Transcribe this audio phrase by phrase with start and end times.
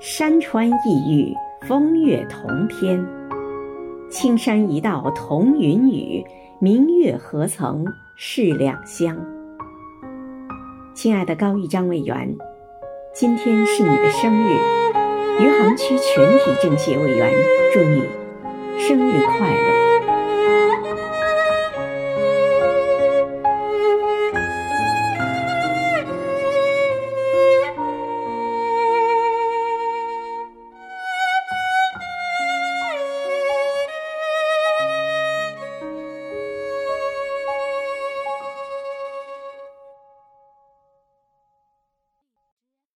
[0.00, 1.36] 山川异域
[1.68, 3.06] 风月同天。
[4.08, 6.24] 青山一道同云雨
[6.58, 7.84] 明月何曾
[8.16, 9.14] 是两乡
[10.94, 12.34] 亲爱的高玉章委员
[13.14, 14.56] 今天是你的生日
[15.38, 17.30] 余杭区全体政协委员
[17.70, 18.02] 祝你
[18.78, 19.79] 生日快乐。